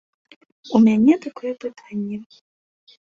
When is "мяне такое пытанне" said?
0.87-2.17